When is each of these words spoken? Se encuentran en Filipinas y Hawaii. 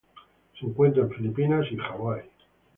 Se 0.59 0.65
encuentran 0.65 1.05
en 1.05 1.13
Filipinas 1.13 1.67
y 1.71 1.77
Hawaii. 1.79 2.21